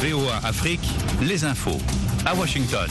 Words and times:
VOA 0.00 0.36
Afrique, 0.44 0.88
les 1.26 1.44
infos. 1.44 1.76
À 2.24 2.32
Washington. 2.32 2.86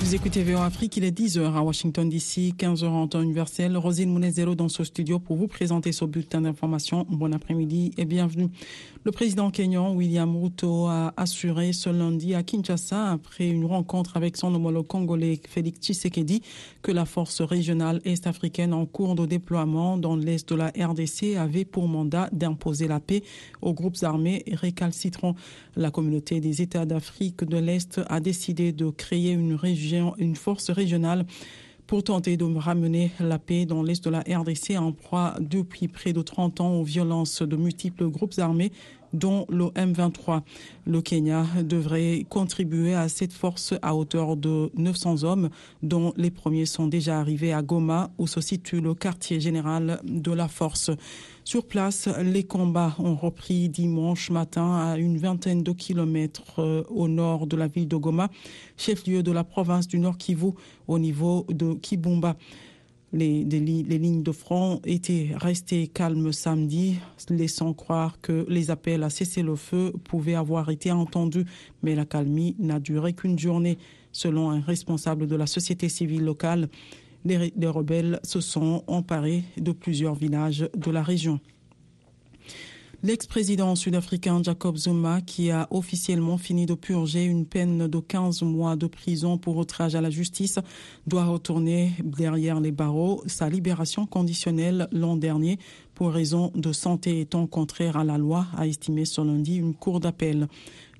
Vous 0.00 0.12
écoutez 0.12 0.42
VOA 0.42 0.64
Afrique, 0.64 0.96
il 0.96 1.04
est 1.04 1.16
10h 1.16 1.54
à 1.54 1.62
Washington 1.62 2.08
DC, 2.08 2.52
15h 2.58 2.86
en 2.86 3.06
temps 3.06 3.22
universel. 3.22 3.76
Rosine 3.76 4.10
Mounezero 4.10 4.56
dans 4.56 4.68
ce 4.68 4.82
studio 4.82 5.20
pour 5.20 5.36
vous 5.36 5.46
présenter 5.46 5.92
ce 5.92 6.04
bulletin 6.04 6.40
d'information. 6.40 7.06
Bon 7.08 7.32
après-midi 7.32 7.92
et 7.96 8.04
bienvenue. 8.06 8.48
Le 9.06 9.12
président 9.12 9.52
kenyan 9.52 9.94
William 9.94 10.36
Ruto 10.36 10.86
a 10.86 11.14
assuré 11.16 11.72
ce 11.72 11.88
lundi 11.88 12.34
à 12.34 12.42
Kinshasa, 12.42 13.12
après 13.12 13.48
une 13.48 13.64
rencontre 13.64 14.16
avec 14.16 14.36
son 14.36 14.52
homologue 14.52 14.88
congolais 14.88 15.40
Félix 15.48 15.78
Tshisekedi, 15.78 16.42
que 16.82 16.90
la 16.90 17.04
force 17.04 17.40
régionale 17.40 18.00
est-africaine 18.04 18.74
en 18.74 18.84
cours 18.84 19.14
de 19.14 19.24
déploiement 19.24 19.96
dans 19.96 20.16
l'est 20.16 20.48
de 20.48 20.56
la 20.56 20.72
RDC 20.76 21.36
avait 21.38 21.64
pour 21.64 21.86
mandat 21.86 22.28
d'imposer 22.32 22.88
la 22.88 22.98
paix 22.98 23.22
aux 23.62 23.74
groupes 23.74 24.02
armés 24.02 24.42
récalcitrants. 24.50 25.36
La 25.76 25.92
communauté 25.92 26.40
des 26.40 26.60
États 26.60 26.84
d'Afrique 26.84 27.44
de 27.44 27.58
l'Est 27.58 28.00
a 28.08 28.18
décidé 28.18 28.72
de 28.72 28.90
créer 28.90 29.30
une 29.30 29.54
région, 29.54 30.16
une 30.18 30.34
force 30.34 30.70
régionale 30.70 31.26
pour 31.86 32.02
tenter 32.02 32.36
de 32.36 32.44
ramener 32.44 33.12
la 33.20 33.38
paix 33.38 33.64
dans 33.64 33.82
l'est 33.82 34.02
de 34.04 34.10
la 34.10 34.20
RDC 34.20 34.76
en 34.76 34.92
proie 34.92 35.34
depuis 35.40 35.88
près 35.88 36.12
de 36.12 36.22
30 36.22 36.60
ans 36.60 36.74
aux 36.74 36.84
violences 36.84 37.42
de 37.42 37.56
multiples 37.56 38.08
groupes 38.08 38.38
armés 38.38 38.72
dont 39.16 39.46
le 39.48 39.66
M23. 39.66 40.42
Le 40.86 41.00
Kenya 41.00 41.44
devrait 41.62 42.24
contribuer 42.28 42.94
à 42.94 43.08
cette 43.08 43.32
force 43.32 43.74
à 43.82 43.94
hauteur 43.94 44.36
de 44.36 44.70
900 44.76 45.24
hommes, 45.24 45.48
dont 45.82 46.12
les 46.16 46.30
premiers 46.30 46.66
sont 46.66 46.86
déjà 46.86 47.18
arrivés 47.18 47.52
à 47.52 47.62
Goma, 47.62 48.10
où 48.18 48.26
se 48.26 48.40
situe 48.40 48.80
le 48.80 48.94
quartier 48.94 49.40
général 49.40 50.00
de 50.04 50.32
la 50.32 50.48
force. 50.48 50.90
Sur 51.44 51.64
place, 51.64 52.08
les 52.22 52.42
combats 52.42 52.94
ont 52.98 53.14
repris 53.14 53.68
dimanche 53.68 54.30
matin 54.30 54.76
à 54.76 54.98
une 54.98 55.16
vingtaine 55.16 55.62
de 55.62 55.72
kilomètres 55.72 56.58
euh, 56.58 56.82
au 56.88 57.06
nord 57.06 57.46
de 57.46 57.56
la 57.56 57.68
ville 57.68 57.86
de 57.86 57.96
Goma, 57.96 58.30
chef-lieu 58.76 59.22
de 59.22 59.30
la 59.30 59.44
province 59.44 59.86
du 59.86 59.98
Nord 59.98 60.18
Kivu, 60.18 60.50
au 60.88 60.98
niveau 60.98 61.46
de 61.48 61.74
Kibumba. 61.74 62.36
Les, 63.16 63.44
lignes 63.44 64.22
de 64.22 64.32
front 64.32 64.82
étaient 64.84 65.30
restées 65.34 65.88
calmes 65.88 66.32
samedi, 66.32 66.98
laissant 67.30 67.72
croire 67.72 68.20
que 68.20 68.44
les 68.50 68.70
appels 68.70 69.02
à 69.02 69.08
cesser 69.08 69.42
le 69.42 69.56
feu 69.56 69.94
pouvaient 70.04 70.34
avoir 70.34 70.68
été 70.68 70.92
entendus, 70.92 71.46
mais 71.82 71.94
la 71.94 72.04
calmie 72.04 72.54
n'a 72.58 72.78
duré 72.78 73.14
qu'une 73.14 73.38
journée. 73.38 73.78
Selon 74.12 74.50
un 74.50 74.60
responsable 74.60 75.26
de 75.26 75.34
la 75.34 75.46
société 75.46 75.88
civile 75.88 76.24
locale, 76.24 76.68
les 77.24 77.50
rebelles 77.66 78.20
se 78.22 78.42
sont 78.42 78.84
emparés 78.86 79.44
de 79.56 79.72
plusieurs 79.72 80.14
villages 80.14 80.68
de 80.76 80.90
la 80.90 81.02
région. 81.02 81.40
L'ex-président 83.06 83.76
sud-africain 83.76 84.42
Jacob 84.42 84.76
Zuma, 84.76 85.20
qui 85.20 85.52
a 85.52 85.68
officiellement 85.70 86.38
fini 86.38 86.66
de 86.66 86.74
purger 86.74 87.22
une 87.24 87.46
peine 87.46 87.86
de 87.86 88.00
15 88.00 88.42
mois 88.42 88.74
de 88.74 88.88
prison 88.88 89.38
pour 89.38 89.58
outrage 89.58 89.94
à 89.94 90.00
la 90.00 90.10
justice, 90.10 90.58
doit 91.06 91.24
retourner 91.24 91.92
derrière 92.02 92.58
les 92.58 92.72
barreaux. 92.72 93.22
Sa 93.28 93.48
libération 93.48 94.06
conditionnelle 94.06 94.88
l'an 94.90 95.14
dernier 95.14 95.60
pour 95.96 96.12
raison 96.12 96.52
de 96.54 96.74
santé 96.74 97.20
étant 97.20 97.46
contraire 97.46 97.96
à 97.96 98.04
la 98.04 98.18
loi, 98.18 98.46
a 98.54 98.66
estimé 98.66 99.06
ce 99.06 99.22
lundi 99.22 99.56
une 99.56 99.74
cour 99.74 99.98
d'appel. 99.98 100.46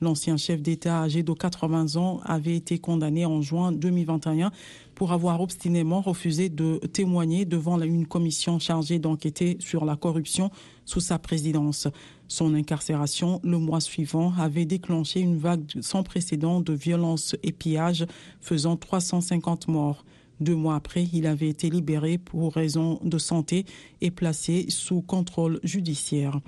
L'ancien 0.01 0.39
chef 0.39 0.63
d'État 0.63 1.03
âgé 1.03 1.23
de 1.23 1.33
80 1.35 1.97
ans 1.97 2.21
avait 2.25 2.57
été 2.57 2.79
condamné 2.79 3.27
en 3.27 3.43
juin 3.43 3.73
2021 3.73 4.51
pour 4.95 5.13
avoir 5.13 5.43
obstinément 5.43 6.01
refusé 6.01 6.49
de 6.49 6.79
témoigner 6.95 7.45
devant 7.45 7.79
une 7.79 8.07
commission 8.07 8.59
chargée 8.59 8.99
d'enquêter 8.99 9.59
sur 9.61 9.85
la 9.85 9.97
corruption 9.97 10.51
sous 10.87 11.01
sa 11.01 11.19
présidence. 11.19 11.89
Son 12.27 12.55
incarcération 12.55 13.39
le 13.45 13.59
mois 13.59 13.81
suivant 13.81 14.33
avait 14.39 14.65
déclenché 14.65 15.21
une 15.21 15.37
vague 15.37 15.71
sans 15.83 16.05
précédent 16.05 16.63
de 16.63 16.73
violences 16.73 17.37
et 17.43 17.53
pillages 17.53 18.07
faisant 18.41 18.77
350 18.77 19.69
morts. 19.69 20.07
Deux 20.41 20.55
mois 20.55 20.77
après, 20.77 21.09
il 21.13 21.27
avait 21.27 21.49
été 21.49 21.71
libéré 21.71 22.19
pour 22.19 22.55
raison 22.55 23.01
de 23.03 23.19
santé 23.19 23.65
et 24.01 24.11
placé 24.11 24.67
sous 24.69 25.03
contrôle 25.03 25.61
judiciaire. 25.63 26.41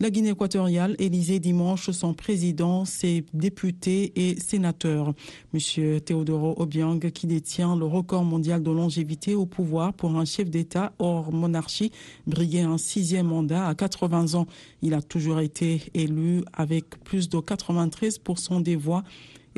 La 0.00 0.10
Guinée 0.10 0.30
équatoriale 0.30 0.94
élisait 1.00 1.40
dimanche 1.40 1.90
son 1.90 2.14
président, 2.14 2.84
ses 2.84 3.24
députés 3.34 4.12
et 4.14 4.38
sénateurs. 4.38 5.12
Monsieur 5.52 6.00
Teodoro 6.00 6.54
Obiang, 6.62 7.00
qui 7.00 7.26
détient 7.26 7.74
le 7.74 7.84
record 7.84 8.22
mondial 8.22 8.62
de 8.62 8.70
longévité 8.70 9.34
au 9.34 9.44
pouvoir 9.44 9.92
pour 9.92 10.16
un 10.16 10.24
chef 10.24 10.50
d'État 10.50 10.92
hors 11.00 11.32
monarchie, 11.32 11.90
brillait 12.28 12.60
un 12.60 12.78
sixième 12.78 13.26
mandat 13.26 13.66
à 13.66 13.74
80 13.74 14.34
ans. 14.34 14.46
Il 14.82 14.94
a 14.94 15.02
toujours 15.02 15.40
été 15.40 15.82
élu 15.94 16.44
avec 16.52 17.02
plus 17.02 17.28
de 17.28 17.38
93% 17.38 18.62
des 18.62 18.76
voix 18.76 19.02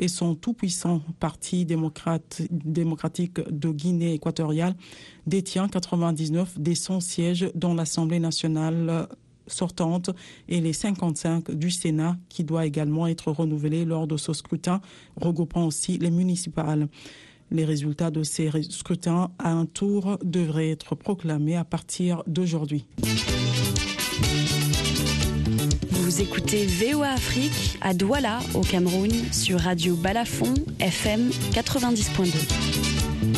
et 0.01 0.07
son 0.07 0.35
tout-puissant 0.35 1.01
parti 1.19 1.65
démocratique 1.65 3.39
de 3.49 3.69
Guinée 3.69 4.15
équatoriale 4.15 4.75
détient 5.27 5.69
99 5.69 6.59
des 6.59 6.75
100 6.75 6.99
sièges 6.99 7.51
dans 7.55 7.73
l'Assemblée 7.75 8.19
nationale 8.19 9.07
sortante 9.47 10.09
et 10.49 10.59
les 10.59 10.73
55 10.73 11.51
du 11.51 11.69
Sénat 11.69 12.17
qui 12.29 12.43
doit 12.43 12.65
également 12.65 13.07
être 13.07 13.31
renouvelé 13.31 13.85
lors 13.85 14.07
de 14.07 14.17
ce 14.17 14.33
scrutin, 14.33 14.81
regroupant 15.15 15.65
aussi 15.65 15.97
les 15.97 16.11
municipales. 16.11 16.87
Les 17.51 17.65
résultats 17.65 18.11
de 18.11 18.23
ces 18.23 18.49
scrutins 18.69 19.29
à 19.37 19.51
un 19.51 19.65
tour 19.65 20.17
devraient 20.23 20.71
être 20.71 20.95
proclamés 20.95 21.57
à 21.57 21.65
partir 21.65 22.23
d'aujourd'hui. 22.25 22.85
Vous 26.11 26.21
écoutez 26.21 26.65
VOA 26.65 27.11
Afrique 27.11 27.77
à 27.79 27.93
Douala 27.93 28.39
au 28.53 28.59
Cameroun 28.63 29.09
sur 29.31 29.61
Radio 29.61 29.95
Balafon 29.95 30.53
FM 30.81 31.29
90.2. 31.53 33.30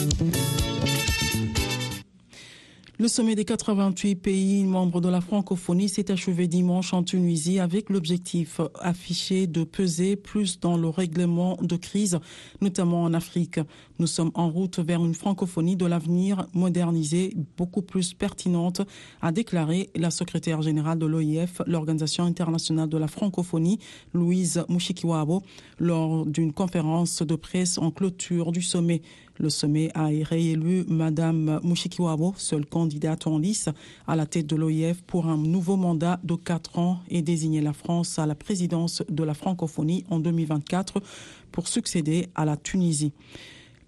Le 3.04 3.10
sommet 3.10 3.36
des 3.36 3.44
88 3.44 4.16
pays 4.16 4.64
membres 4.64 5.02
de 5.02 5.10
la 5.10 5.20
francophonie 5.20 5.90
s'est 5.90 6.10
achevé 6.10 6.48
dimanche 6.48 6.94
en 6.94 7.04
Tunisie 7.04 7.60
avec 7.60 7.90
l'objectif 7.90 8.62
affiché 8.80 9.46
de 9.46 9.66
peser 9.66 10.16
plus 10.16 10.62
dans 10.62 10.78
le 10.78 10.88
règlement 10.88 11.58
de 11.62 11.76
crise, 11.76 12.18
notamment 12.62 13.04
en 13.04 13.14
Afrique. 13.14 13.60
Nous 14.00 14.08
sommes 14.08 14.32
en 14.36 14.50
route 14.50 14.80
vers 14.80 15.04
une 15.04 15.16
francophonie 15.16 15.76
de 15.76 15.86
l'avenir 15.86 16.48
modernisée, 16.54 17.36
beaucoup 17.58 17.82
plus 17.82 18.14
pertinente, 18.14 18.80
a 19.22 19.34
déclaré 19.34 19.90
la 19.98 20.10
secrétaire 20.10 20.62
générale 20.62 20.98
de 20.98 21.06
l'OIF, 21.06 21.62
l'Organisation 21.68 22.24
internationale 22.24 22.88
de 22.88 22.98
la 22.98 23.10
francophonie, 23.10 23.80
Louise 24.14 24.64
Mushikiwabo, 24.70 25.44
lors 25.78 26.26
d'une 26.26 26.54
conférence 26.54 27.22
de 27.22 27.36
presse 27.36 27.78
en 27.78 27.92
clôture 27.92 28.54
du 28.54 28.62
sommet. 28.62 29.02
Le 29.40 29.50
sommet 29.50 29.90
a 29.96 30.06
réélu 30.06 30.86
Madame 30.88 31.60
Mushikiwabo, 31.64 32.36
seule 32.38 32.66
candidate 32.66 33.26
en 33.26 33.40
lice 33.40 33.70
à 34.06 34.16
la 34.16 34.28
tête 34.28 34.46
de 34.46 34.56
l'OIF 34.56 35.02
pour 35.02 35.26
un 35.26 35.38
nouveau 35.38 35.76
mandat 35.76 36.20
de 36.24 36.36
quatre 36.36 36.78
ans 36.78 37.00
et 37.10 37.24
désigné 37.24 37.60
la 37.60 37.74
France 37.74 38.20
à 38.20 38.28
la 38.28 38.36
présidence 38.36 39.02
de 39.10 39.24
la 39.24 39.34
francophonie 39.34 40.06
en 40.10 40.20
2024 40.20 41.02
pour 41.52 41.68
succéder 41.68 42.28
à 42.36 42.46
la 42.46 42.58
Tunisie. 42.58 43.12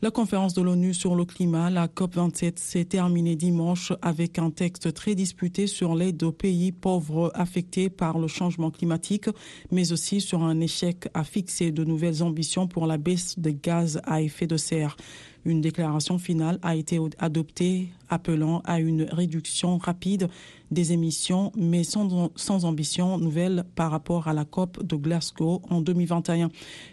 La 0.01 0.11
conférence 0.11 0.53
de 0.53 0.61
l'ONU 0.61 0.93
sur 0.93 1.15
le 1.15 1.25
climat, 1.25 1.69
la 1.69 1.87
COP27, 1.87 2.59
s'est 2.59 2.85
terminée 2.85 3.35
dimanche 3.35 3.93
avec 4.01 4.37
un 4.37 4.51
texte 4.51 4.93
très 4.93 5.15
disputé 5.15 5.67
sur 5.67 5.95
l'aide 5.95 6.21
aux 6.21 6.33
pays 6.33 6.71
pauvres 6.71 7.31
affectés 7.33 7.89
par 7.89 8.19
le 8.19 8.27
changement 8.27 8.71
climatique, 8.71 9.29
mais 9.71 9.93
aussi 9.93 10.21
sur 10.21 10.43
un 10.43 10.59
échec 10.59 11.07
à 11.13 11.23
fixer 11.23 11.71
de 11.71 11.83
nouvelles 11.83 12.21
ambitions 12.21 12.67
pour 12.67 12.87
la 12.87 12.97
baisse 12.97 13.39
des 13.39 13.55
gaz 13.55 14.01
à 14.03 14.21
effet 14.21 14.47
de 14.47 14.57
serre. 14.57 14.97
Une 15.45 15.61
déclaration 15.61 16.17
finale 16.17 16.57
a 16.63 16.75
été 16.75 16.99
adoptée 17.19 17.89
appelant 18.09 18.61
à 18.65 18.79
une 18.79 19.03
réduction 19.03 19.77
rapide 19.77 20.27
des 20.71 20.91
émissions, 20.91 21.51
mais 21.55 21.83
sans, 21.83 22.65
ambition 22.65 23.19
nouvelle 23.19 23.63
par 23.75 23.91
rapport 23.91 24.27
à 24.27 24.33
la 24.33 24.43
COP 24.43 24.83
de 24.83 24.95
Glasgow 24.95 25.61
en 25.69 25.81
2021. 25.81 26.49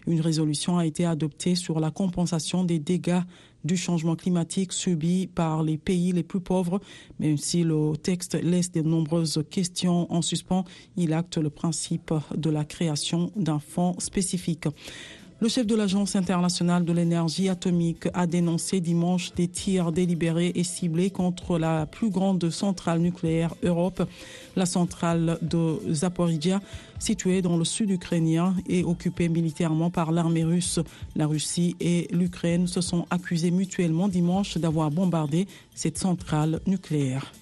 Une 0.07 0.21
résolution 0.21 0.77
a 0.77 0.85
été 0.85 1.07
adoptée 1.07 1.55
sur 1.55 1.81
la 1.81 1.91
compensation 1.91 2.63
des 2.63 2.79
dégâts 2.79 3.23
du 3.65 3.77
changement 3.79 4.17
climatique 4.17 4.73
subi 4.73 5.29
par 5.29 5.63
les 5.63 5.79
pays 5.79 6.13
les 6.13 6.23
plus 6.23 6.41
pauvres. 6.41 6.81
Même 7.21 7.39
si 7.39 7.63
le 7.63 7.97
texte 7.97 8.35
laisse 8.35 8.73
de 8.73 8.83
nombreuses 8.83 9.43
questions 9.51 10.13
en 10.13 10.21
suspens, 10.21 10.65
il 10.97 11.15
acte 11.15 11.39
le 11.39 11.49
principe 11.49 12.13
de 12.37 12.51
la 12.51 12.67
création 12.67 13.31
d'un 13.35 13.61
fonds 13.61 13.95
spécifique. 13.99 14.67
Le 15.43 15.49
chef 15.49 15.67
de 15.67 15.75
l'Agence 15.75 16.15
internationale 16.15 16.85
de 16.85 16.93
l'énergie 16.93 17.49
atomique 17.49 18.07
a 18.15 18.29
dénoncé 18.29 18.79
dimanche 18.79 19.35
des 19.35 19.49
tirs 19.49 19.91
délibérés 19.91 20.53
et 20.55 20.63
ciblés 20.63 21.11
contre 21.11 21.59
la 21.59 21.85
plus 21.85 22.11
grande 22.11 22.49
centrale 22.51 23.01
nucléaire 23.01 23.53
Europe, 23.65 24.09
la 24.55 24.67
centrale 24.67 25.39
de 25.43 25.81
Zaporizhia, 25.91 26.63
située 27.01 27.43
dans 27.43 27.57
le 27.57 27.65
sud 27.65 27.91
ukrainien 27.91 28.55
et 28.69 28.85
occupée 28.85 29.29
militairement 29.29 29.91
par 29.91 30.13
l'armée 30.13 30.45
russe. 30.45 30.79
La 31.17 31.27
Russie 31.27 31.75
et 31.81 32.07
l'Ukraine 32.13 32.69
se 32.69 32.81
sont 32.81 33.05
accusés 33.11 33.51
mutuellement 33.51 34.07
dimanche 34.07 34.59
d'avoir 34.59 34.93
bombardé 34.93 35.49
cette 35.75 35.99
centrale 35.99 36.61
nucléaire. 36.69 37.33